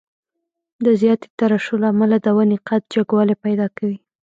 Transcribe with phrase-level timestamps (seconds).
[0.85, 3.97] د زیاتې ترشح له امله د ونې قد جګوالی پیدا کوي.